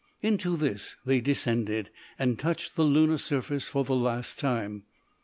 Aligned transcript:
Into 0.23 0.57
this 0.57 0.97
they 1.05 1.21
descended 1.21 1.91
and 2.17 2.39
touched 2.39 2.75
the 2.75 2.81
lunar 2.83 3.19
surface 3.19 3.67
for 3.67 3.83
the 3.83 3.93
last 3.95 4.39
time. 4.39 4.81